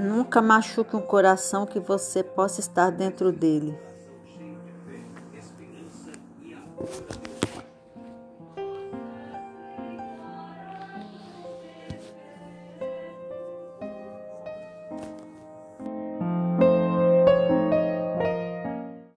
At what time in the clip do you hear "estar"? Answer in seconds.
2.58-2.88